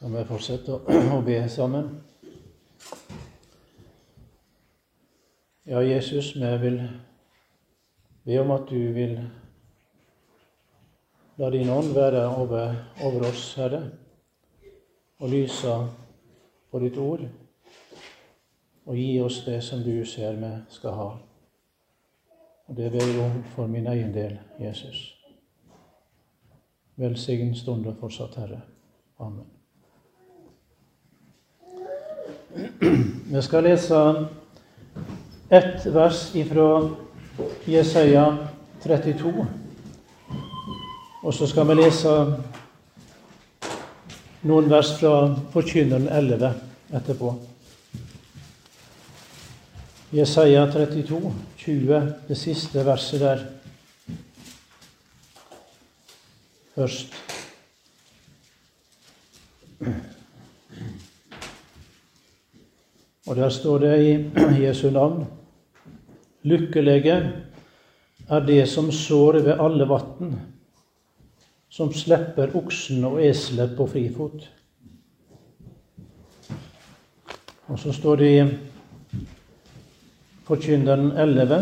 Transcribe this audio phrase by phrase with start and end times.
[0.00, 0.76] Skal vi fortsette
[1.12, 1.88] å be sammen?
[5.68, 6.78] Ja, Jesus, vi vil
[8.24, 9.12] be om at du vil
[11.36, 13.82] la din ånd være over, over oss, Herre,
[15.20, 15.76] og lyse
[16.72, 17.28] på ditt ord,
[18.88, 21.08] og gi oss det som du ser vi skal ha.
[22.72, 25.10] Og det ber jeg om for min egen del, Jesus.
[26.96, 28.64] Velsign stunden fortsatt, Herre.
[29.20, 29.59] Amen.
[32.52, 34.26] Vi skal lese
[35.48, 36.90] ett vers ifra
[37.64, 38.36] Jesaja
[38.82, 39.46] 32.
[41.22, 42.14] Og så skal vi lese
[44.42, 45.14] noen vers fra
[45.54, 46.52] Forkynneren 11
[46.98, 47.32] etterpå.
[50.10, 53.44] Jesaja 32, 20, det siste verset der.
[56.74, 57.14] Først.
[63.30, 64.14] Og der står det i
[64.64, 65.26] Jesu navn
[66.42, 67.32] Lykkelige
[68.28, 70.32] er det som sår ved alle vatn,
[71.68, 74.48] som slipper oksen og eselet på frifot.
[77.68, 78.44] Og så står det i
[80.48, 81.60] Forkynneren 11,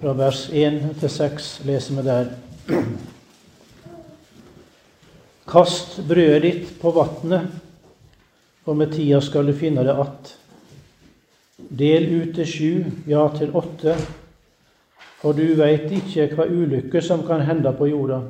[0.00, 2.30] fra vers 1 til 6, leser vi der.
[5.52, 7.69] Kast brødet ditt på vatnet
[8.64, 10.36] for med tida skal du finne det att.
[11.68, 13.94] Del ut til sju, ja til åtte,
[15.20, 18.22] for du veit ikke hva ulykke som kan hende på jorda.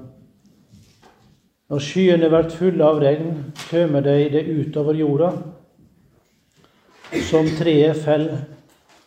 [1.70, 3.28] Når skyene blir fulle av regn,
[3.68, 5.30] tømmer de det utover jorda.
[7.30, 8.26] Som treet fell,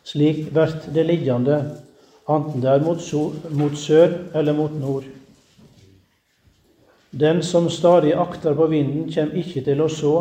[0.08, 1.60] slik blir det liggende,
[2.32, 3.04] enten det er mot,
[3.52, 5.04] mot sør eller mot nord.
[7.12, 10.16] Den som stadig akter på vinden, kommer ikke til å så,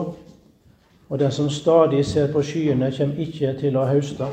[1.12, 4.24] og den som stadig ser på skyene, kommer ikke til å høste.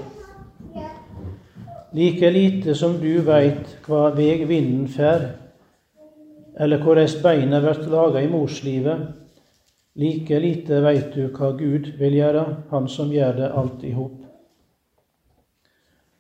[1.91, 5.25] Like lite som du veit hva veg vinden fer,
[6.56, 9.01] eller korleis beina blir laga i morslivet,
[10.00, 14.16] like lite veit du hva Gud vil gjøre, Han som gjør det alt i hop.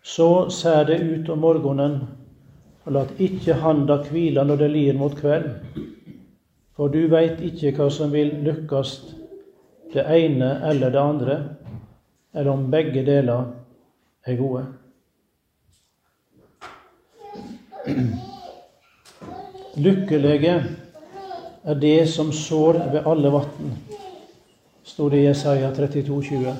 [0.03, 2.01] Så ser det ut om morgenen,
[2.83, 5.55] og lat ikke handa hvile når det lir mot kveld,
[6.75, 9.18] for du veit ikke hva som vil lykkast
[9.93, 11.37] det ene eller det andre,
[12.33, 13.45] eller om begge deler
[14.25, 14.65] er gode.
[19.75, 20.65] Lykkelige
[21.63, 23.73] er det som sår ved alle vatn,
[24.83, 26.55] sto det i Jesaja 32, 20.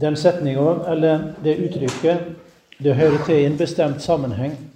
[0.00, 2.18] Den setninga, eller det uttrykket,
[2.78, 4.69] det hører til i en bestemt sammenheng.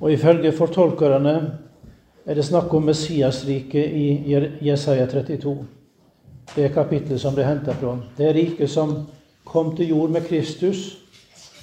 [0.00, 1.58] Og ifølge fortolkerne
[2.26, 5.56] er det snakk om Messiasriket i Jesaja 32.
[6.54, 7.96] Det er kapittelet som det er henta fra.
[8.18, 8.94] Det er riket som
[9.44, 10.98] kom til jord med Kristus,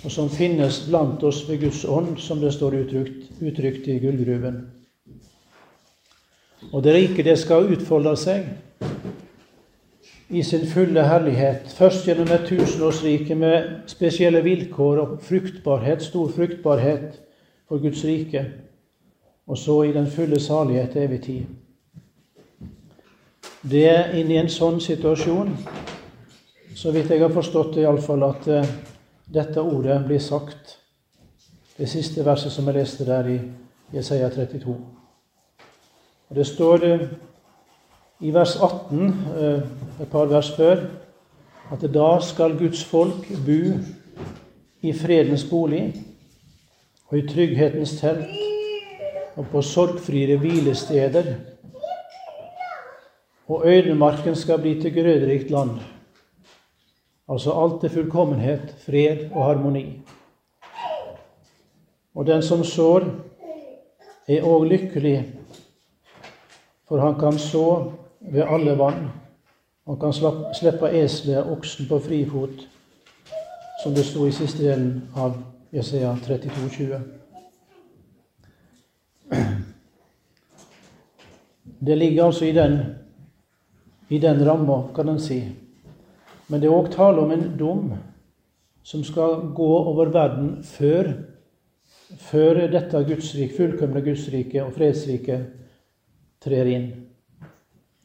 [0.04, 4.60] og som finnes blant oss ved Guds ånd, som det står uttrykt, uttrykt i gullgruven.
[6.74, 8.46] Og det riket det skal utfolde seg
[10.30, 11.70] i sin fulle herlighet.
[11.78, 17.22] Først gjennom et tusenårsrike med spesielle vilkår og fruktbarhet, stor fruktbarhet
[17.68, 18.46] for Guds rike,
[19.48, 21.46] og så i den fulle salighet evig tid.
[23.70, 25.54] Det er inni en sånn situasjon,
[26.76, 28.74] så vidt jeg har forstått det iallfall, at uh,
[29.34, 30.76] dette ordet blir sagt.
[31.78, 33.40] Det siste verset som jeg leste der i
[33.96, 34.76] Jesaja 32.
[36.30, 37.08] Og Det står uh,
[38.22, 39.64] i vers 18, uh, eh,
[40.02, 40.86] et par vers før,
[41.74, 43.80] at da skal Guds folk bo
[44.86, 45.88] i fredens bolig
[47.10, 48.32] og i trygghetens telt
[49.36, 51.34] og på sorgfrie hvilesteder.
[53.48, 55.70] Og øydemarken skal bli til grøderikt land.
[57.30, 60.02] Altså alt til fullkommenhet, fred og harmoni.
[62.16, 63.04] Og den som sår,
[64.28, 65.20] er òg lykkelig,
[66.88, 69.12] for han kan så ved alle vann.
[69.88, 70.14] Han kan
[70.54, 72.66] slippe eselet og oksen på frifot,
[73.84, 75.36] som det sto i siste delen av
[75.76, 77.00] Jesaja 32, 20.
[81.80, 82.80] Det ligger altså i den,
[84.10, 85.42] i den ramma, kan en si.
[86.48, 87.92] Men det er òg tale om en dom
[88.88, 91.12] som skal gå over verden før,
[92.24, 95.46] før dette Gudsrik, fullkomne Gudsriket og fredsriket
[96.46, 96.88] trer inn.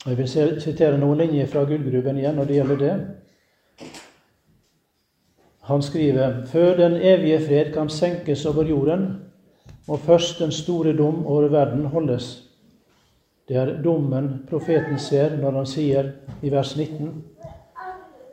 [0.08, 0.28] Jeg vil
[0.58, 2.94] sitere noen linjer fra Gullgruben igjen når det gjelder det.
[5.70, 9.04] Han skriver før den evige fred kan senkes over jorden,
[9.88, 12.42] må først den store dom over verden holdes.
[13.48, 16.08] Det er dommen profeten ser når han sier
[16.42, 17.12] i vers 19.: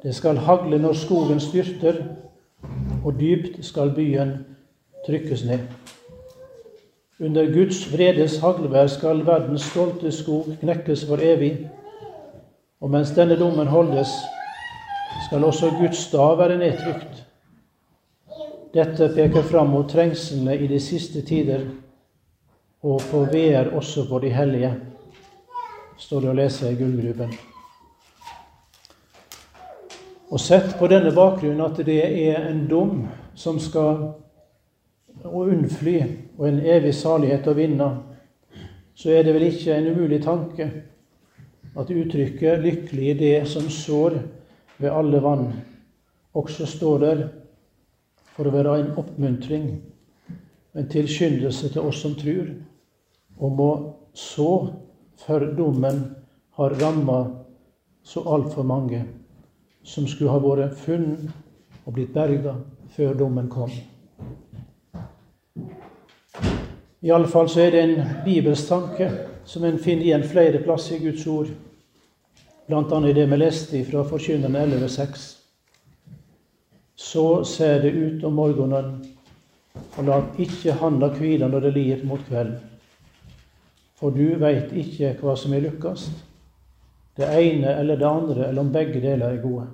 [0.04, 2.00] Det skal hagle når skogen styrter,
[3.06, 4.34] og dypt skal byen
[5.08, 5.60] trykkes ned.
[7.20, 11.70] Under Guds vredes haglvær skal verdens stolte skog knekkes for evig.
[12.82, 14.10] Og mens denne dommen holdes,
[15.28, 17.27] skal også Guds stav være nedtrykt.
[18.74, 21.64] Dette peker fram mot trengslene i de siste tider,
[22.84, 24.74] og på veer også for de hellige,
[25.98, 27.32] står det å lese i gullgruben.
[30.28, 33.06] Og sett på denne bakgrunnen at det er en dom
[33.38, 34.10] som skal
[35.24, 35.96] å unnfly
[36.38, 37.88] og en evig salighet å vinne,
[38.98, 40.68] så er det vel ikke en umulig tanke
[41.78, 44.20] at uttrykket 'lykkelig i det som sår
[44.78, 45.52] ved alle vann'
[46.34, 47.28] også står der
[48.38, 49.70] for å være en oppmuntring,
[50.78, 52.52] en tilskyndelse til oss som tror,
[53.42, 53.72] om å
[54.14, 54.52] så
[55.26, 56.04] før dommen
[56.58, 57.18] har ramma
[58.06, 59.02] så altfor mange
[59.84, 61.32] som skulle ha vært funnet
[61.86, 62.54] og blitt berga
[62.94, 63.74] før dommen kom.
[67.02, 69.10] Iallfall så er det en bibelstanke
[69.48, 71.50] som en finner igjen flere plasser i Guds ord,
[72.68, 73.02] bl.a.
[73.08, 75.37] i det vi leste fra Forkynnerne 11,6.
[76.98, 78.96] Så ser det ut om morgenen,
[79.98, 82.56] og la ikke handa hvile når det lir mot kveld.
[83.98, 86.14] For du veit ikke hva som er lukkast,
[87.18, 89.68] det ene eller det andre, eller om begge deler er gode.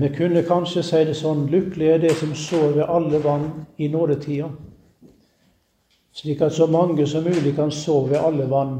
[0.00, 3.88] Vi kunne kanskje si det sånn lykkelig er det som sår ved alle vann i
[3.90, 4.50] nådetida,
[6.14, 8.78] slik at så mange som mulig kan sove ved alle vann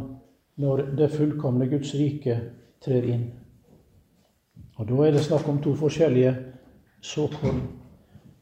[0.60, 2.36] når det fullkomne Guds rike
[2.82, 3.28] trer inn.
[4.80, 6.36] Og Da er det snakk om to forskjellige
[7.02, 7.60] såkorn.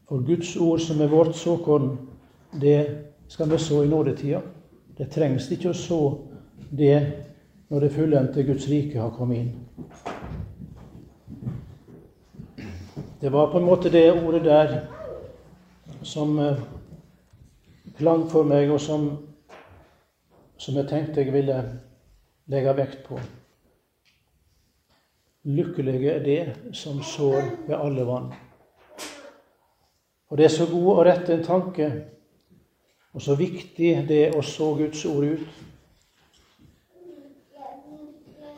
[0.09, 1.99] For Guds ord, som er vårt såkorn,
[2.61, 2.87] det
[3.29, 4.41] skal vi så i nådetida.
[4.99, 6.19] Det trengs ikke å så
[6.71, 7.13] det
[7.69, 9.51] når det fullendte Guds rike har kommet inn.
[13.21, 14.77] Det var på en måte det ordet der
[16.03, 16.63] som eh,
[17.99, 19.11] klang for meg, og som,
[20.57, 21.59] som jeg tenkte jeg ville
[22.47, 23.19] legge vekt på.
[25.45, 28.33] Lykkelige er det som sår ved alle vann.
[30.29, 31.89] Og det er så god og rette en tanke,
[33.15, 35.47] og så viktig det å så Guds ord ut.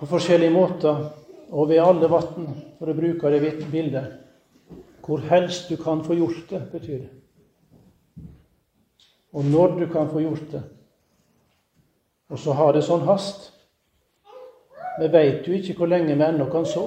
[0.00, 1.04] På forskjellige måter
[1.50, 4.16] og ved alle vann, for å bruke det bildet.
[5.04, 7.10] Hvor helst du kan få gjort det, betyr det.
[9.32, 10.62] Og når du kan få gjort det.
[12.30, 13.50] Og så har det sånn hast.
[14.98, 16.84] Vi veit jo ikke hvor lenge vi ennå kan så.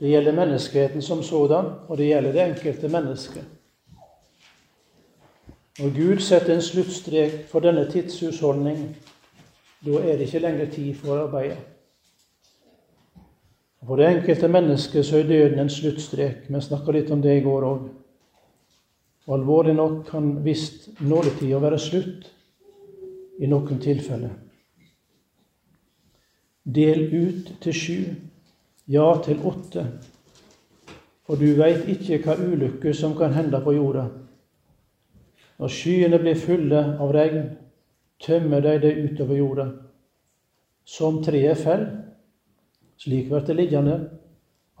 [0.00, 3.44] Det gjelder menneskeheten som sådan, og det gjelder det enkelte mennesket.
[5.78, 8.96] Når Gud setter en sluttstrek for denne tidshusholdning,
[9.86, 11.56] da er det ikke lenger tid for å arbeide.
[13.86, 16.46] For det enkelte mennesket så er døden en sluttstrek.
[16.48, 17.82] Vi snakka litt om det i går òg.
[19.34, 22.30] Alvorlig nok kan visst nådetida være slutt
[23.40, 24.43] i noen tilfeller.
[26.64, 27.98] Del ut til sju,
[28.88, 29.84] ja til åtte.
[31.24, 34.06] For du veit ikke hva ulykke som kan hende på jorda.
[35.60, 37.50] Når skyene blir fulle av regn,
[38.24, 39.66] tømmer de det utover jorda.
[40.84, 41.84] Som treet fell,
[43.00, 43.98] slik blir det liggende,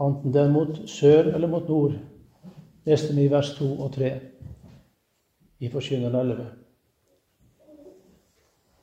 [0.00, 1.98] enten det er mot sør eller mot nord.
[2.84, 4.10] Leste vi i vers 2 og 3
[5.60, 6.48] i Forkynneren 11.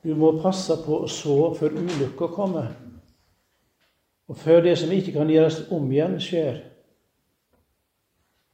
[0.02, 2.72] Du må passe på å så før ulykka kommer.
[4.30, 6.60] Og før det som ikke kan gjøres om igjen, skjer.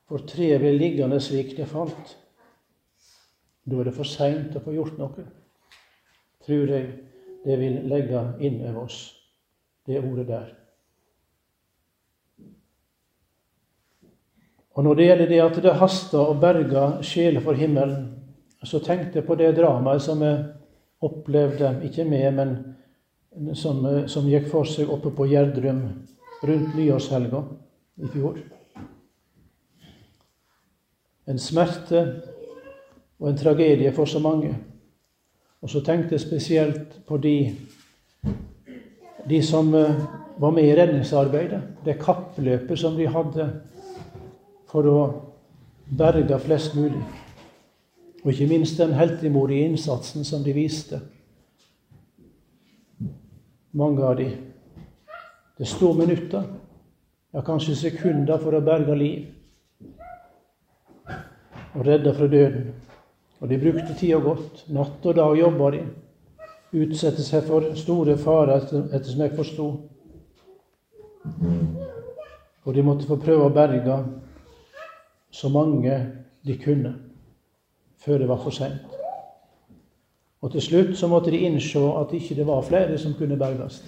[0.09, 2.15] For treet blir liggende slik det falt.
[3.69, 5.27] Da er det for seint å få gjort noe.
[6.47, 6.87] Tror jeg
[7.45, 9.03] det vil legge inn over oss,
[9.87, 10.49] det ordet der.
[14.79, 18.05] Og Når det gjelder det at det haster å berge sjeler for himmelen,
[18.63, 20.45] så tenkte jeg på det dramaet som jeg
[21.03, 22.53] opplevde, ikke med, men
[23.55, 25.83] som, eh, som, gikk for seg oppe på Gjerdrum
[26.43, 27.43] rundt nyårshelga
[28.03, 28.39] i fjor.
[31.29, 32.03] En smerte
[33.19, 34.55] og en tragedie for så mange.
[35.63, 37.57] Og så tenkte jeg spesielt på de,
[39.29, 40.05] de som eh,
[40.39, 41.63] var med i redningsarbeidet.
[41.85, 43.49] Det kappløpet som de hadde
[44.71, 44.99] for å
[45.99, 47.03] berge flest mulig.
[48.25, 51.01] Og ikke minst den heltemodige innsatsen som de viste
[53.79, 54.29] mange av de.
[55.59, 56.43] Det står minutter,
[57.35, 59.27] ja kanskje sekunder, for å berge liv.
[61.79, 62.75] og redde fra døden.
[63.41, 64.65] Og de brukte tida godt.
[64.69, 65.83] Natt og dag jobba de.
[66.75, 69.69] Utsette seg for store farer, etter, som jeg forsto.
[72.65, 74.03] Og de måtte få prøve å berge
[75.31, 75.95] så mange
[76.45, 76.95] de kunne,
[78.03, 78.98] før det var for seint.
[80.41, 83.83] Og til slutt så måtte de innse at ikke det var flere som kunne berges.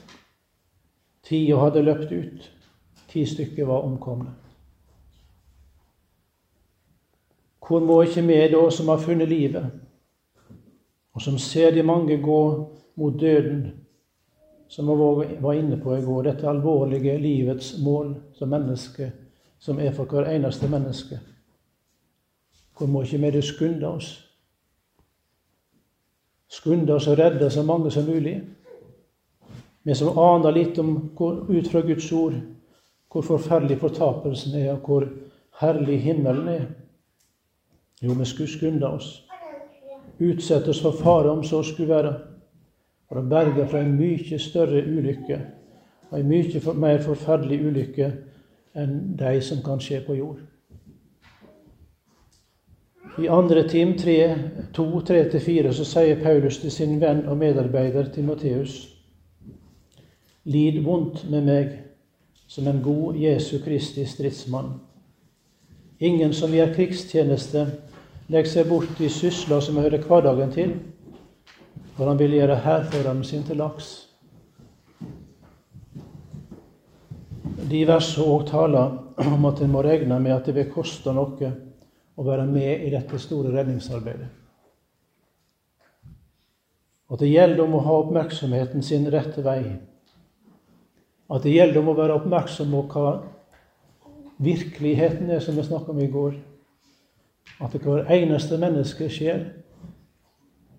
[1.22, 2.52] Tida hadde løpt ut.
[3.08, 4.30] Ti stykker var omkomne.
[7.66, 9.66] Hvor må ikke vi da, som har funnet livet,
[11.14, 12.42] og som ser de mange gå
[12.96, 13.70] mot døden,
[14.68, 19.12] som vi var inne på i går, dette alvorlige livets mål som menneske,
[19.58, 21.20] som er for hver eneste menneske,
[22.78, 24.29] hvor må ikke vi da skunde oss?
[26.50, 28.40] Skunde oss å redde så mange som mulig?
[29.82, 30.96] Vi som aner litt om
[31.48, 32.36] ut fra Guds ord
[33.10, 35.06] hvor forferdelig fortapelsen er, og hvor
[35.60, 36.66] herlig himmelen er.
[38.02, 39.08] Jo, vi skulle skynde oss.
[40.20, 42.12] Utsette oss for fare om så skulle være.
[43.08, 45.40] For å berge fra en mye større ulykke,
[46.10, 48.12] og en mye mer forferdelig ulykke
[48.78, 50.38] enn de som kan skje på jord.
[53.20, 54.34] I andre Tim 3,
[54.72, 58.96] 2, 3-4 så sier Paulus til sin venn og medarbeider Timoteus.:
[60.44, 61.74] Lid vondt med meg
[62.48, 64.72] som en god Jesu Kristi stridsmann.
[66.00, 67.66] Ingen som gjør krigstjeneste,
[68.28, 70.72] legger seg bort i sysler som hører hverdagen til,
[71.96, 73.90] for han vil gjøre hærføreren sin til laks.
[77.70, 78.96] De versene òg taler
[79.28, 81.52] om at en må regne med at det vil koste noe
[82.20, 84.28] å være med i dette store redningsarbeidet.
[87.10, 89.64] At det gjelder om å ha oppmerksomheten sin rette vei.
[91.30, 93.14] At det gjelder om å være oppmerksom på hva
[94.40, 96.36] virkeligheten er, som vi snakka om i går
[97.60, 99.42] at hver eneste menneskesjel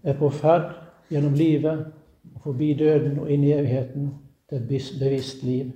[0.03, 0.71] er på ferd
[1.11, 1.83] gjennom livet
[2.35, 4.13] og forbi døden og inn i evigheten
[4.49, 5.73] til et bevisst liv.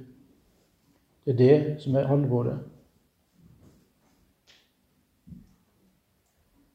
[1.26, 2.58] Det er det som er alvoret.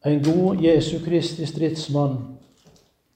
[0.02, 2.16] En god Jesu Kristi stridsmann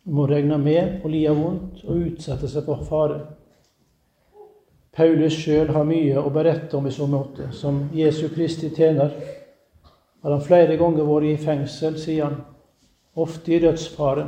[0.04, 3.20] må regne med å lide vondt og utsette seg for fare.
[4.94, 7.48] Paulus sjøl har mye å berette om i så måte.
[7.56, 9.14] Som Jesu Kristi tjener
[10.22, 12.36] har han flere ganger vært i fengsel, sier han.
[13.16, 14.26] Ofte i dødsfare.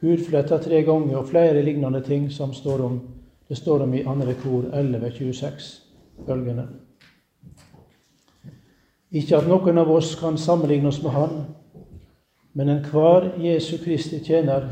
[0.00, 2.96] Hudfletta tre ganger og flere lignende ting som står om,
[3.48, 5.68] det står om i andre kor 11.26.
[6.24, 6.64] Følgende.
[9.14, 11.36] Ikke at noen av oss kan sammenligne oss med Han,
[12.54, 14.68] men enhver Jesu Kristi tjener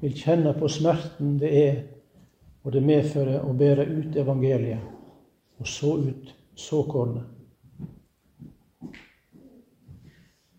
[0.00, 1.82] vil kjenne på smerten det er
[2.64, 4.80] og det medfører å bære ut evangeliet,
[5.60, 7.30] og så ut såkornet.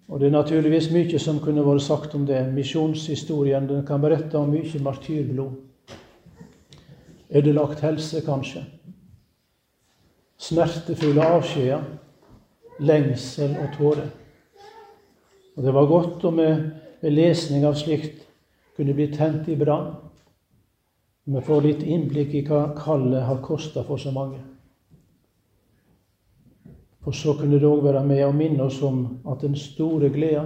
[0.05, 2.43] Og Det er naturligvis mye som kunne vært sagt om det.
[2.53, 5.55] Misjonshistorien den kan berette om mye martyrblod.
[7.35, 8.61] Ødelagt helse, kanskje.
[10.37, 11.81] Smertefulle avskjeder.
[12.79, 14.13] Lengsel og tårer.
[15.55, 16.49] Og Det var godt om vi
[17.01, 18.25] ved lesning av slikt
[18.75, 19.93] kunne bli tent i brann.
[21.25, 24.41] Vi får litt innblikk i hva kallet har kosta for så mange.
[27.05, 30.45] For så kunne det òg være med å minne oss om at den store gleda,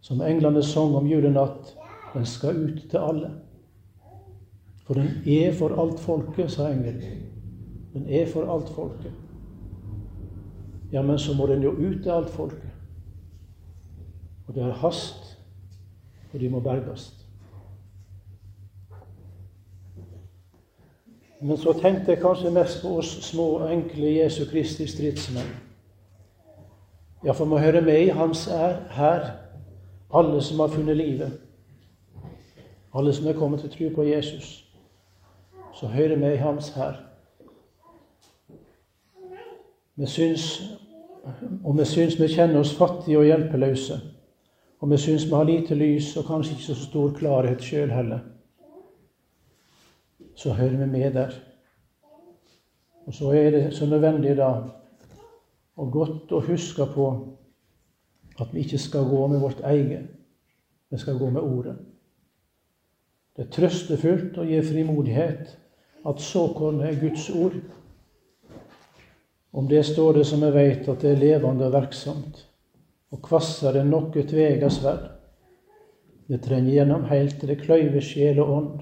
[0.00, 1.74] som englene sang om julenatt,
[2.14, 3.30] den skal ut til alle.
[4.86, 7.26] For den er for alt folket, sa engelen.
[7.92, 9.12] Den er for alt folket.
[10.92, 12.69] Ja, men så må den jo ut til alt folket.
[14.50, 15.38] Og det er hast,
[16.32, 17.14] og de må berges.
[21.40, 25.54] Men så tenkte jeg kanskje mest på oss små, enkle Jesu Kristi stridsmenn.
[27.24, 28.44] Ja, for må høre med i Hans
[28.90, 29.30] hær,
[30.14, 31.40] alle som har funnet livet.
[32.94, 34.66] Alle som er kommet til tro på Jesus.
[35.74, 36.94] Så hører med i Hans her.
[39.96, 40.62] Vi syns,
[41.64, 44.00] og vi syns vi kjenner oss fattige og hjelpeløse.
[44.80, 48.20] Og vi syns vi har lite lys og kanskje ikke så stor klarhet sjøl heller
[50.40, 51.30] så hører vi med der.
[53.06, 54.54] Og så er det så nødvendig da
[55.76, 57.06] og godt å huske på
[58.40, 60.08] at vi ikke skal gå med vårt eget,
[60.90, 61.76] vi skal gå med Ordet.
[63.36, 65.56] Det er trøstefullt og gir frimodighet
[66.08, 67.56] at såkornet er Guds ord.
[69.52, 72.46] Om det står det som vi vet, at det er levende og verksomt,
[73.10, 75.08] og kvassere enn noe tvega sverd.
[76.30, 78.78] Det trenger gjennom heilt til det kløyver sjel og ånd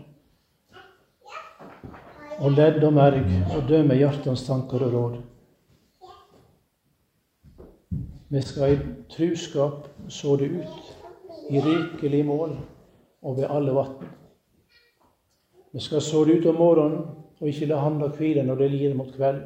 [2.38, 3.24] og ledd og merg
[3.56, 5.16] og dømmer hjertens tanker og råd.
[8.28, 8.78] Vi skal i
[9.10, 10.90] truskap så det ut,
[11.50, 12.52] i rikelig mål
[13.22, 14.10] og ved alle vatn.
[15.72, 17.06] Vi skal så det ut om morgenen
[17.40, 19.40] og ikke la handa hvile når det lir mot kveld,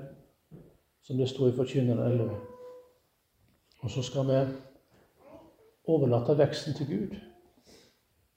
[1.03, 2.37] som det står i Forkynneren 11.
[3.83, 4.41] Og så skal vi
[5.89, 7.17] overlate veksten til Gud.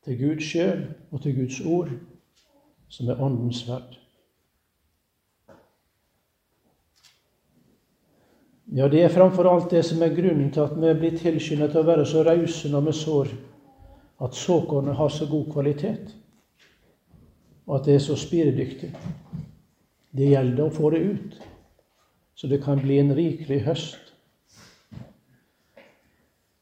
[0.06, 1.90] Til Gud sjøl og til Guds ord,
[2.90, 3.98] som er Åndens verd.
[8.75, 11.84] Ja, det er framfor alt det som er grunnen til at vi blir tilskyndet til
[11.84, 13.34] å være så rause når vi sår,
[14.25, 16.16] at såkornet har så god kvalitet,
[17.66, 18.90] og at det er så spiredyktig.
[20.16, 21.38] Det gjelder å få det ut,
[22.36, 24.04] så det kan bli en rikelig høst.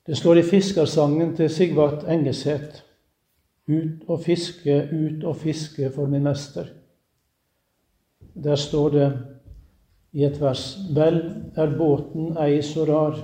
[0.05, 2.81] Det står i fiskersangen til Sigvart Engeseth
[3.67, 6.67] ut og fiske, ut og fiske for min mester.
[8.33, 9.07] Der står det
[10.11, 11.21] i et vers Vel
[11.55, 13.15] er båten ei så rar,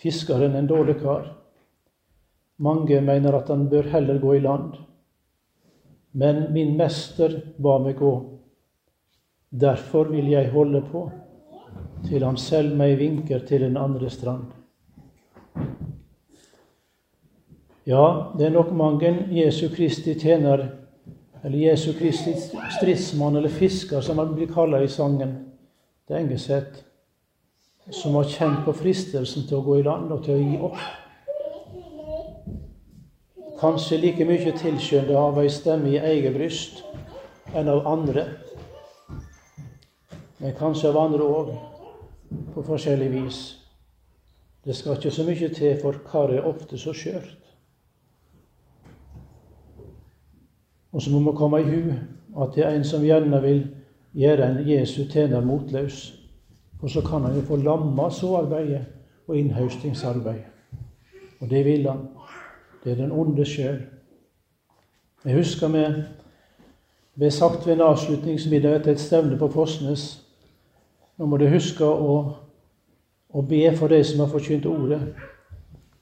[0.00, 1.28] fiskeren en dårlig kar.
[2.56, 4.72] Mange mener at han bør heller gå i land.
[6.12, 8.14] Men min mester ba meg gå.
[9.52, 11.10] Derfor vil jeg holde på,
[12.08, 14.48] til han selv meg vinker til den andre strand.
[17.86, 20.64] Ja, det er nok mange Jesu Kristi tjener
[21.44, 22.32] eller Jesu Kristi
[22.74, 25.36] stridsmann eller fisker, som han blir kalla i sangen.
[26.08, 26.82] Det er Engeseth
[27.94, 30.82] som har kjent på fristelsen til å gå i land og til å gi opp.
[33.60, 36.82] Kanskje like mye tilskyndet av ei stemme i eget bryst
[37.54, 38.26] enn av andre.
[40.42, 41.54] Men kanskje av andre òg,
[42.50, 43.40] på forskjellig vis.
[44.66, 47.45] Det skal ikke så mye til, for karet er ofte så skjørt.
[50.92, 51.92] Og så må vi komme i hu
[52.42, 53.62] at det er en som gjerne vil
[54.16, 56.14] gjøre en Jesu tjener motløs.
[56.80, 58.84] For så kan han jo få lamma såarbeidet
[59.26, 60.44] og innhøstingsarbeidet.
[61.40, 62.08] Og det vil han.
[62.84, 63.80] Det er den onde sjøl.
[65.24, 65.84] Jeg husker vi
[67.18, 70.22] ble sagt ved en avslutningsmiddag etter et stevne på Fosnes
[71.16, 72.16] Nå må du huske å,
[73.32, 75.00] å be for de som har forkynt ordet.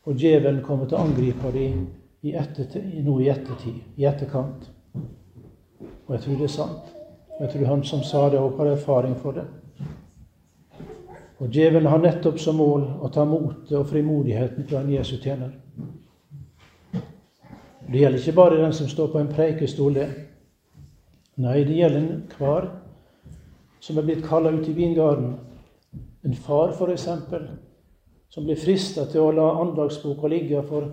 [0.04, 1.84] Og djevelen kommer til å angripe dem
[2.26, 4.66] i ettertid, nå i ettertid, i etterkant.
[6.06, 6.94] Og jeg tror det er sant.
[7.34, 9.44] Og Jeg tror han som sa det, òg har erfaring for det.
[11.38, 15.50] Og djevelen har nettopp som mål å ta motet og frimodigheten fra en Jesu tjener.
[17.84, 20.08] Det gjelder ikke bare den som står på en preikestol, det.
[21.36, 22.70] Nei, det gjelder enhver
[23.84, 25.34] som er blitt kalla ut i vingarden.
[26.24, 27.08] En far, f.eks.,
[28.32, 30.88] som blir frista til å la andagsboka ligge, for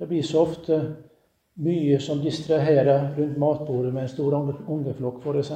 [0.00, 0.78] det blir så ofte
[1.60, 4.34] mye som distraherer rundt matbordet med en stor
[4.68, 5.52] ungeflokk, f.eks.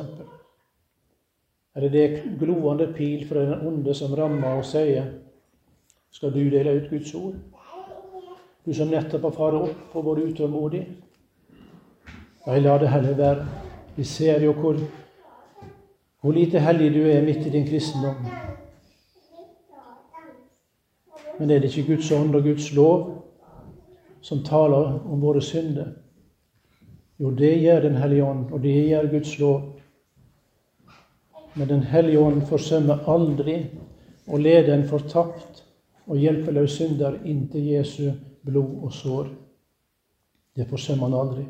[1.77, 5.13] Eller det er gloende pil fra den onde som rammer og sier
[6.15, 7.35] Skal du dele ut Guds ord?
[8.67, 10.85] Du som nettopp har fart opp og vært utålmodig?
[12.47, 13.47] Nei, la det heller være.
[13.97, 14.79] Vi ser jo hvor,
[16.21, 18.15] hvor lite hellig du er midt i din kristendom.
[21.39, 23.24] Men er det ikke Guds ånd og Guds lov
[24.25, 25.93] som taler om våre synder?
[27.21, 29.61] Jo, det gjør Den hellige ånd, og det gjør Guds lov.
[31.55, 33.59] Men Den hellige ånd forsømmer aldri
[34.27, 35.63] å lede en fortapt
[36.07, 38.11] og hjelpeløs synder inn til Jesu
[38.45, 39.29] blod og sår.
[40.57, 41.45] Det forsømmer han aldri.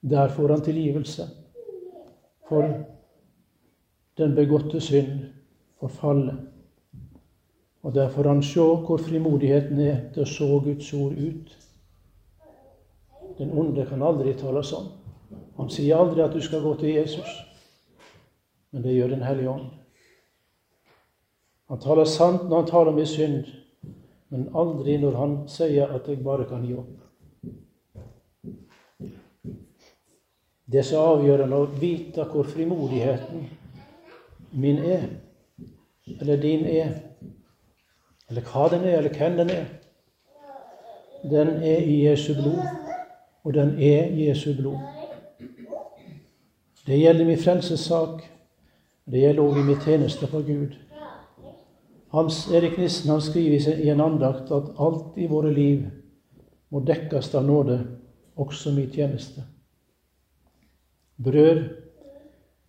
[0.00, 1.26] Der får han tilgivelse
[2.48, 2.68] for
[4.18, 5.26] den begåtte synd,
[5.80, 6.38] for fallet.
[7.88, 11.54] Og der får han se hvor frimodigheten er til å så Guds ord ut.
[13.38, 14.90] Den onde kan aldri tale sånn.
[15.56, 17.30] Han sier aldri at du skal gå til Jesus,
[18.72, 19.70] men det gjør Den hellige ånd.
[21.72, 23.48] Han taler sant når han taler med synd,
[24.28, 26.92] men aldri når han sier at jeg bare kan gi opp.
[30.68, 33.48] Det er så avgjørende å vite hvor frimodigheten
[34.52, 35.08] min er,
[36.20, 36.98] eller din er,
[38.28, 39.64] eller hva den er, eller hvem den er.
[41.22, 42.60] Den er i Jesu blod,
[43.44, 44.78] og den er Jesu blod.
[46.86, 48.22] Det gjelder min frelsessak.
[49.10, 50.76] Det gjelder òg i min tjeneste for Gud.
[52.12, 55.86] Hans Erik Nissen han skriver i en andakt at alt i våre liv
[56.70, 57.78] må dekkes av nåde,
[58.36, 59.44] også min tjeneste.
[61.24, 61.64] Brød,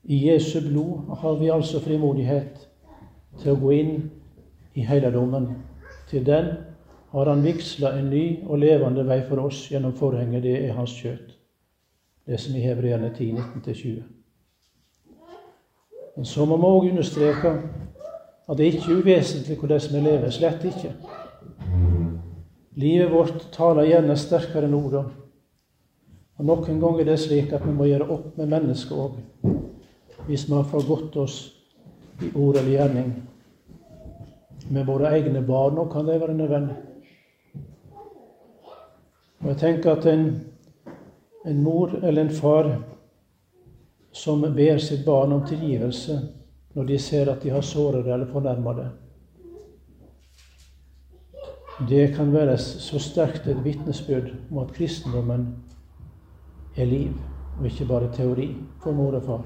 [0.04, 2.68] i Jesu blod har vi altså frimodighet
[3.42, 4.10] til å gå inn
[4.80, 5.50] i helligdommen.
[6.10, 6.54] Til den
[7.12, 10.44] har han vigsla en ny og levende vei for oss gjennom forhenget.
[10.44, 11.36] Det er hans kjøtt.
[12.26, 13.32] Det som i Hebreerne 10,
[13.66, 14.02] 19-20.
[16.16, 17.54] Men så må vi òg understreke
[18.50, 20.30] at det er ikke uvesentlig hvordan vi lever.
[20.30, 20.94] Slett ikke.
[22.80, 25.10] Livet vårt taler gjerne sterkere enn ordene.
[26.40, 29.18] Og Noen ganger er det slik at vi må gjøre opp med mennesket òg,
[30.28, 31.40] hvis vi har forgått oss
[32.24, 33.10] i ord eller gjerning.
[34.70, 36.76] Med våre egne barn òg kan det være nødvendig.
[39.40, 40.26] Og jeg tenker at en,
[41.48, 42.70] en mor eller en far
[44.12, 46.20] som ber sitt barn om tilgivelse
[46.76, 48.90] når de ser at de har såret eller fornærma det.
[51.90, 55.48] Det kan være så sterkt et vitnesbyrd om at kristendommen
[56.76, 57.14] er liv,
[57.60, 58.52] og ikke bare teori
[58.84, 59.46] for mor og far.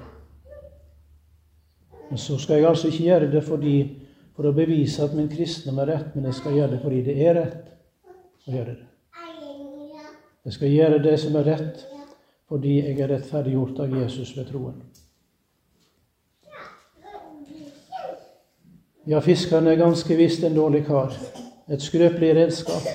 [2.09, 4.02] Men så skal jeg altså ikke gjøre det fordi,
[4.33, 7.15] for å bevise at min kristendom er rett, men jeg skal gjøre det fordi det
[7.21, 8.89] er rett å gjøre det.
[10.43, 11.85] Jeg skal gjøre det som er rett,
[12.51, 14.81] fordi jeg er rettferdiggjort av Jesus ved troen.
[19.07, 21.15] Ja, fiskeren er ganske visst en dårlig kar,
[21.67, 22.87] et skrøpelig redskap,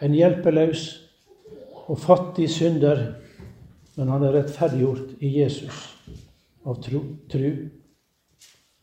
[0.00, 0.84] en hjelpeløs
[1.86, 3.02] og fattig synder,
[3.96, 5.82] men han er rettferdiggjort i Jesus
[6.66, 7.02] av tro.
[7.32, 7.50] tru.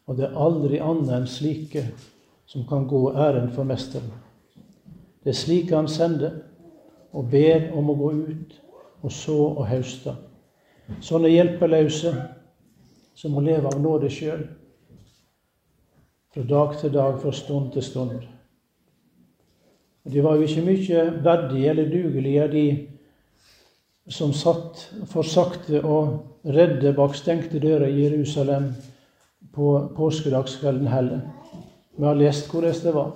[0.07, 1.85] Og det er aldri annet enn slike
[2.49, 4.11] som kan gå æren for Mesteren.
[5.23, 6.41] Det er slike han sender
[7.13, 8.57] og ber om å gå ut
[9.03, 10.15] og så og høste.
[11.03, 12.11] Sånne hjelpeløse
[13.15, 14.43] som må leve av nåde sjøl.
[16.33, 18.15] Fra dag til dag, fra stund til stund.
[20.03, 22.87] Og De var jo ikke mye verdige eller dugelige, de
[24.11, 28.73] som satt for sakte og redde bak stengte dører i Jerusalem
[29.53, 31.21] på påskedagskvelden heller.
[31.97, 33.11] Vi har lest hvordan det var.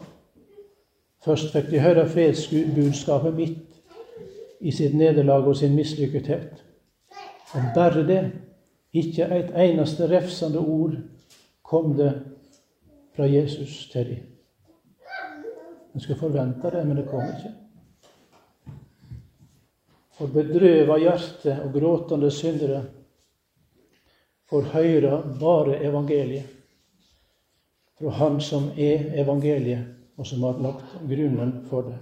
[1.25, 3.81] Først fikk de høre fredsbudskapet midt
[4.61, 6.63] i sitt nederlag og sin mislykkethet.
[7.53, 8.21] Og bare det,
[8.93, 10.95] ikke et eneste refsende ord,
[11.63, 12.13] kom det
[13.15, 14.23] fra Jesus til dem.
[15.95, 17.53] En skulle forvente det, men det kom ikke.
[20.17, 22.83] For bedrøva hjerte og gråtende syndere
[24.49, 26.53] får høre bare evangeliet
[27.97, 29.85] fra Han som er evangeliet,
[30.17, 31.97] og som har lagt grunnen for det.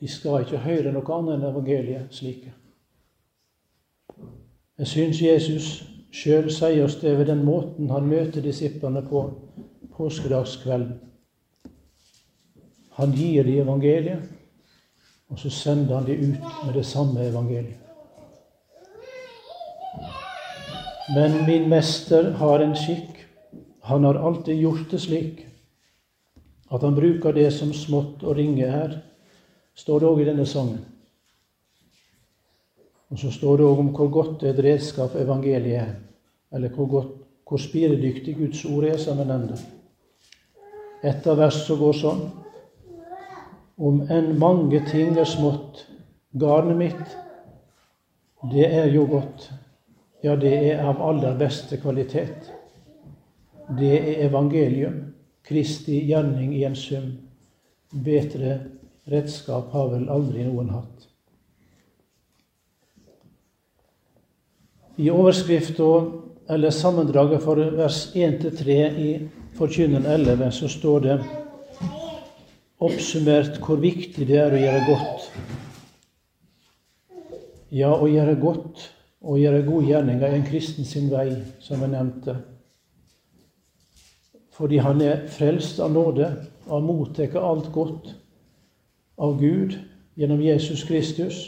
[0.00, 2.52] De skal ikke høre noe annet enn evangeliet slike.
[4.78, 5.68] Jeg syns Jesus
[6.14, 9.22] sjøl sier oss det ved den måten han møter disiplene på
[9.94, 10.98] påskedagskvelden.
[12.98, 14.26] Han gir dem evangeliet,
[15.30, 17.83] og så sender han dem ut med det samme evangeliet.
[21.12, 23.18] Men min mester har en skikk.
[23.84, 25.42] Han har alltid gjort det slik
[26.74, 28.96] at han bruker det som smått og ringe er,
[29.78, 30.80] står det òg i denne sangen.
[33.12, 35.92] Og så står det òg om hvor godt et redskap evangeliet er,
[36.50, 37.12] eller hvor, godt,
[37.46, 39.60] hvor spiredyktig Guds ord er, som jeg nevnte.
[41.04, 42.24] Et av versene går sånn
[43.74, 45.80] Om enn mange ting er smått,
[46.38, 47.14] garnet mitt,
[48.52, 49.48] det er jo godt.
[50.24, 52.46] Ja, det er av aller beste kvalitet.
[53.76, 54.94] Det er evangelium,
[55.44, 57.10] Kristi gjerning i en sum.
[57.92, 58.54] Bedre
[59.12, 61.04] redskap har vel aldri noen hatt.
[64.96, 65.90] I overskrifta,
[66.48, 69.12] eller sammendraget for vers 1-3 i
[69.60, 71.18] Forkynneren 11, så står det
[72.80, 75.30] oppsummert hvor viktig det er å gjøre godt.
[77.74, 78.88] Ja, å gjøre godt
[79.24, 82.36] og gjøre gode gjerninger er en kristen sin vei, som jeg nevnte.
[84.52, 86.28] Fordi han er frelst av nåde
[86.66, 88.12] og har mottatt alt godt
[89.18, 89.78] av Gud
[90.14, 91.40] gjennom Jesus Kristus,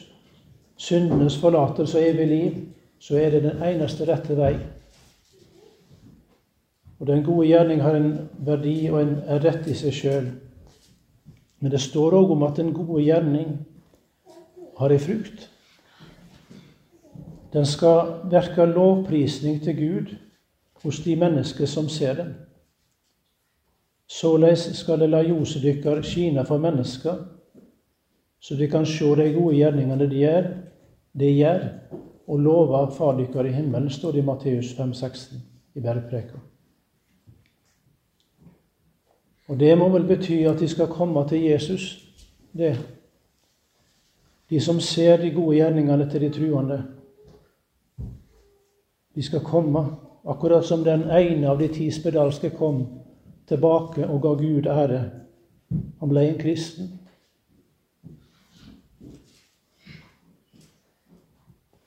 [0.77, 2.57] syndenes forlatelse og evig liv,
[2.99, 4.57] så er det den eneste rette vei.
[6.99, 10.31] Og Den gode gjerning har en verdi og en rett i seg sjøl.
[11.61, 13.59] Men det står òg om at den gode gjerning
[14.79, 15.51] har ei frukt.
[17.57, 20.11] Den skal verke lovprisning til Gud
[20.83, 22.35] hos de mennesker som ser den.
[24.07, 27.14] Såleis skal det la ljoset dykkar skine for mennesker,
[28.40, 30.51] så de kan se de gode gjerningene de gjør,
[31.19, 31.64] de gjør,
[32.29, 35.40] og love av Far dykkar i himmelen, står det i Matteus 5, 16
[35.75, 36.42] i bergpreka.
[39.49, 42.05] Og det må vel bety at de skal komme til Jesus,
[42.53, 42.75] det.
[44.51, 46.83] De som ser de gode gjerningene til de truende.
[49.16, 49.87] De skal komme,
[50.29, 52.83] akkurat som den ene av de ti spedalske kom
[53.48, 55.00] tilbake og ga Gud ære.
[56.00, 56.90] Han ble en kristen.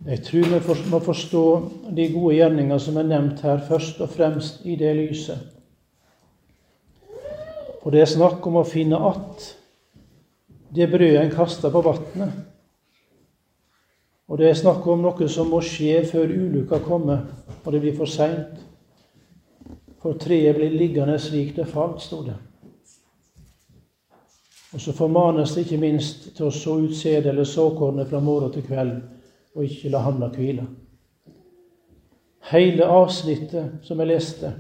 [0.10, 1.46] Jeg tror vi må forstå
[1.94, 5.38] de gode gjerninger som er nevnt her, først og fremst i det lyset
[7.84, 9.56] For det er snakk om å finne att
[10.70, 12.49] det brødet en kaster på vannet.
[14.30, 17.24] Og det er snakk om noe som må skje før ulykka kommer,
[17.66, 18.60] og det blir for seint.
[20.00, 22.36] For treet blir liggende slik det falt, sto det.
[24.70, 28.54] Og så formanes det ikke minst til å så ut sæd eller såkornet fra morgen
[28.54, 28.94] til kveld,
[29.58, 30.68] og ikke la hamna hvile.
[32.52, 34.54] Hele avsnittet som jeg leste,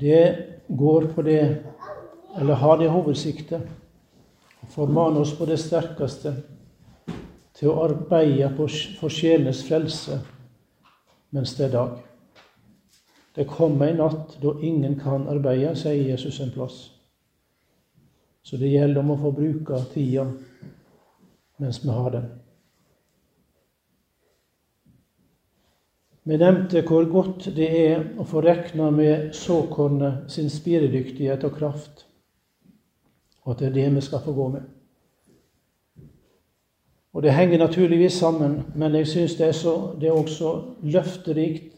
[0.00, 0.24] det
[0.68, 1.44] går på det,
[2.40, 3.68] eller har det hovedsiktet,
[4.64, 6.32] å formane oss på det sterkeste
[7.56, 10.20] til å arbeide for sjelenes frelse
[11.34, 11.96] mens det er dag.
[13.36, 16.76] Det kommer en natt da ingen kan arbeide, sier Jesus en plass.
[18.46, 20.24] Så det gjelder om å få bruke tida
[21.60, 22.28] mens vi har den.
[26.26, 32.06] Vi nevnte hvor godt det er å få rekna med såkornet sin spiredyktighet og kraft,
[33.44, 34.64] og at det er det vi skal få gå med.
[37.16, 39.46] Og Det henger naturligvis sammen, men jeg syns det,
[40.00, 40.50] det, er også
[40.82, 41.70] løfterikt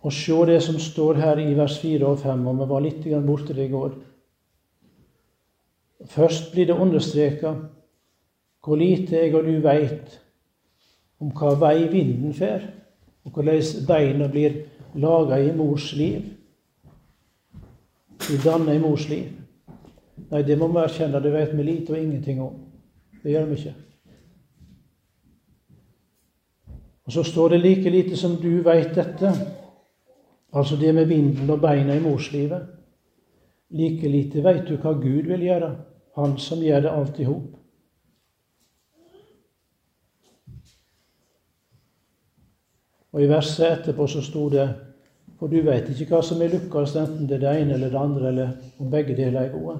[0.00, 3.04] å se det som står her i vers 4 og 5, og vi var litt
[3.26, 3.90] borte det i går.
[6.08, 7.52] Først blir det understreka
[8.64, 10.16] hvor lite jeg og du veit
[11.20, 12.64] om hva vei vinden fer,
[13.28, 14.56] og hvordan beina blir
[14.94, 16.24] laga i mors liv.
[18.24, 19.28] De danner i mors liv.
[20.32, 22.58] Nei, det må vi erkjenne, det vet vi lite og ingenting om.
[23.20, 23.76] Det gjør vi ikke.
[27.06, 29.32] Og så står det like lite som du veit dette,
[30.52, 32.66] altså det med vinden og beina i morslivet.
[33.70, 35.76] Like lite veit du hva Gud vil gjøre,
[36.16, 37.60] Han som gjør det alt i hop.
[43.12, 44.68] Og i verset etterpå så sto det
[45.38, 47.96] For du veit ikke hva som er lukkast, enten det er det ene eller det
[47.96, 49.78] andre, eller om begge deler er gode.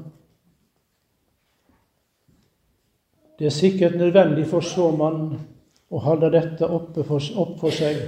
[3.38, 5.34] Det er sikkert nødvendig for så man
[5.90, 7.98] og holde dette oppe for, opp for seg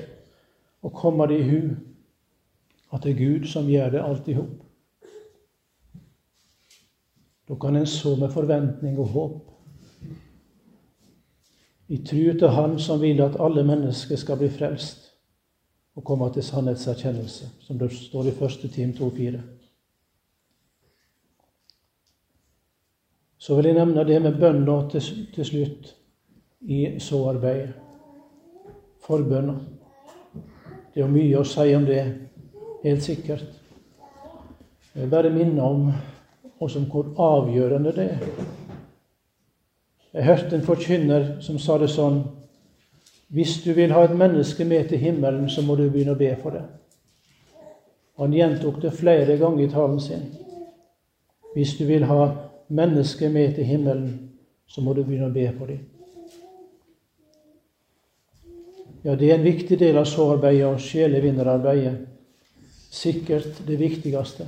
[0.82, 1.62] og komme det i hu
[2.92, 4.58] at det er Gud som gjør det alt i hop.
[7.48, 9.48] Da kan en så med forventning og håp.
[11.88, 15.10] I tru til Han som vil at alle mennesker skal bli frelst
[15.96, 18.70] og komme til sannhetserkjennelse, som det står i 1.
[18.72, 19.40] Tim 2,4.
[23.38, 25.02] Så vil jeg nevne det med bønna til,
[25.34, 25.96] til slutt
[26.68, 27.74] i såarbeidet.
[29.02, 29.58] Forbønner.
[30.94, 32.02] Det er mye å si om det,
[32.84, 33.46] helt sikkert.
[34.92, 35.86] Jeg vil bare minne om
[36.60, 38.26] også hvor avgjørende det er.
[40.12, 42.22] Jeg hørte en forkynner som sa det sånn
[43.32, 46.34] Hvis du vil ha et menneske med til himmelen, så må du begynne å be
[46.42, 46.66] for det.
[48.20, 50.26] Han gjentok det flere ganger i talen sin.
[51.54, 52.26] Hvis du vil ha
[52.68, 54.12] mennesker med til himmelen,
[54.68, 55.80] så må du begynne å be for dem.
[59.02, 61.96] Ja, det er en viktig del av sårarbeidet og sjelevinnerarbeidet.
[62.92, 64.46] Sikkert det viktigste.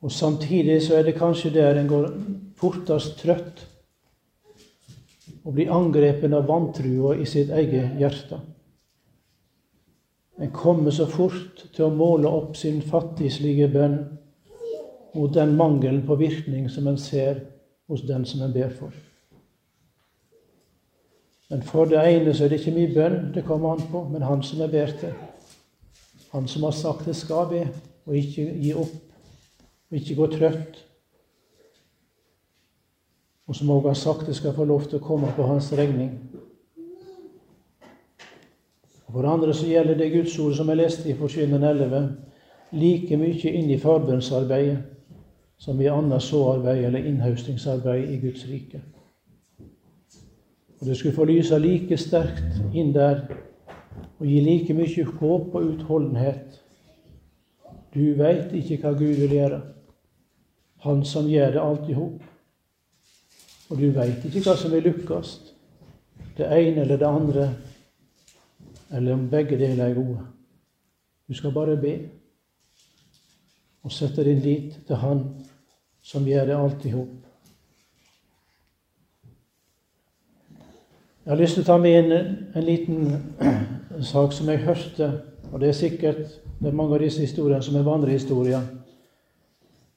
[0.00, 2.06] Og samtidig så er det kanskje der en går
[2.60, 3.66] fortest trøtt
[5.40, 8.38] og blir angrepet av vantrua i sitt eget hjerte.
[10.40, 13.98] En kommer så fort til å måle opp sin fattigslige bønn
[15.14, 17.42] mot den mangelen på virkning som en ser
[17.90, 18.94] hos den som en ber for.
[21.50, 24.22] Men for det ene så er det ikke mye bønn det kommer an på, men
[24.22, 25.14] han som er ber til.
[26.30, 27.64] Han som har sagt det skal be,
[28.06, 28.92] og ikke gi opp,
[29.90, 30.78] og ikke gå trøtt.
[33.50, 36.12] Og som òg har sagt det skal få lov til å komme på hans regning.
[39.08, 42.12] Og For det andre så gjelder det Guds ord som jeg leste i Forkynneren 11,
[42.78, 44.78] like mye inn i forbønnsarbeidet
[45.58, 48.84] som i annet såarbeid eller innhøstingsarbeid i Guds rike.
[50.80, 53.26] Og det skulle få lyse like sterkt inn der
[54.20, 56.56] og gi like mye håp og utholdenhet.
[57.94, 59.60] Du veit ikke hva Gud vil gjøre,
[60.80, 62.22] Han som gjør det alt i hop.
[63.70, 65.32] Og du veit ikke hva som vil lykkes,
[66.38, 67.50] det ene eller det andre,
[68.90, 70.24] eller om begge deler er gode.
[71.28, 71.92] Du skal bare be
[73.82, 75.24] og sette din lit til Han
[76.02, 77.19] som gjør det alt i hop.
[81.24, 83.10] Jeg har lyst til å ta med en, en liten
[84.12, 85.10] sak som jeg hørte.
[85.52, 86.22] Og det er sikkert
[86.60, 88.62] det er mange av disse historiene som er vandrehistorier.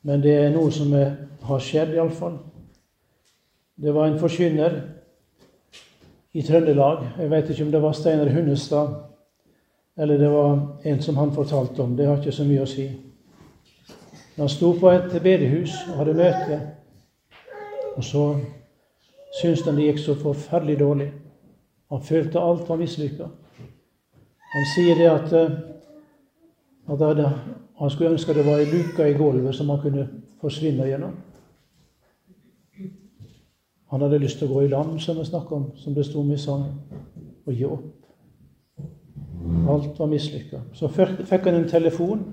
[0.04, 1.14] Men det er noe som er,
[1.48, 2.38] har skjedd, iallfall.
[3.76, 4.76] Det var en forkynner
[6.34, 7.08] i Trøndelag.
[7.20, 8.94] Jeg vet ikke om det var Steinar Hunnestad
[9.98, 11.98] eller det var en som han fortalte om.
[11.98, 12.88] Det har ikke så mye å si.
[14.38, 16.60] Han sto på et bedehus og hadde møte,
[17.94, 18.24] og så
[19.40, 21.12] syntes han det gikk så forferdelig dårlig.
[21.92, 23.28] Han følte alt var mislykka.
[24.54, 25.52] Han sier det at, eh,
[26.94, 27.28] at
[27.80, 30.08] han skulle ønske det var ei luke i gulvet som han kunne
[30.42, 31.16] forsvinne gjennom.
[33.94, 36.22] Han hadde lyst til å gå i land, som vi snakka om, som det sto
[36.22, 36.80] om i sangen,
[37.46, 37.92] og gi opp.
[39.70, 40.64] Alt var mislykka.
[40.74, 42.24] Så fikk han en telefon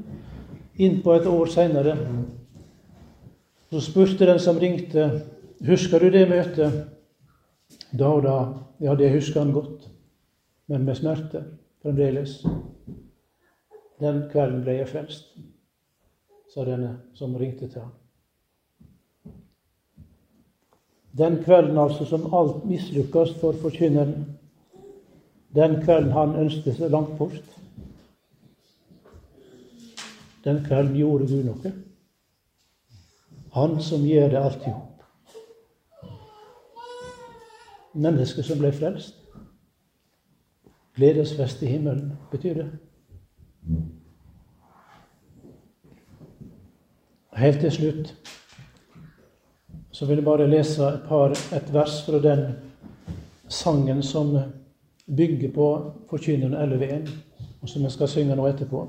[0.81, 1.97] inn på et år seinere.
[3.71, 5.11] Så spurte den som ringte,
[5.61, 6.89] 'Husker du det møtet?'
[7.99, 8.37] Da og da.
[8.81, 9.89] Ja, det husker han godt,
[10.67, 11.45] men med smerte
[11.83, 12.47] fremdeles.
[14.01, 15.35] Den kvelden ble jeg frelst,
[16.55, 17.93] sa denne som ringte til ham.
[21.19, 24.39] Den kvelden altså som alt mislykkes for forkynneren,
[25.55, 27.57] den kvelden han ønsket seg langt bort,
[30.45, 31.73] den kvelden gjorde Gud noe.
[33.53, 34.91] Han som gjør det alt i hop.
[37.95, 39.17] Mennesker som ble frelst.
[40.97, 42.69] Gledesfest i himmelen, betyr det.
[47.41, 48.15] Helt til slutt
[49.93, 52.45] så vil jeg bare lese et, par, et vers fra den
[53.49, 54.31] sangen som
[55.07, 55.67] bygger på
[56.11, 57.11] Forkynneren 11.1,
[57.61, 58.85] og som jeg skal synge nå etterpå.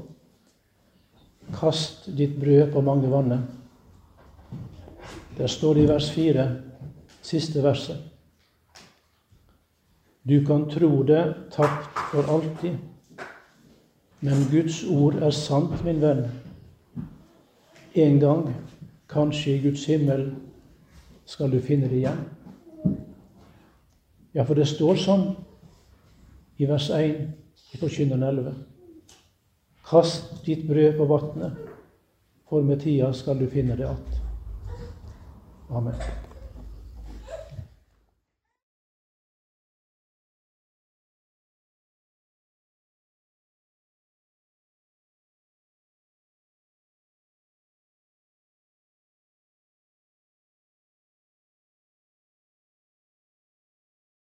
[1.58, 3.42] Kast ditt brød på mange vannet.
[5.38, 6.48] Der står det i vers 4,
[7.22, 8.11] siste verset.
[10.24, 12.78] Du kan tro det tapt for alltid,
[14.20, 16.28] men Guds ord er sant, min venn.
[17.96, 18.44] En gang,
[19.10, 20.28] kanskje i Guds himmel,
[21.26, 22.22] skal du finne det igjen.
[24.34, 25.26] Ja, for det står sånn
[26.62, 27.26] i vers 1
[27.74, 28.56] i Forkynneren 11.
[29.90, 31.58] Kast ditt brød på vatnet,
[32.48, 34.20] for med tida skal du finne det att.
[35.72, 35.98] Amen.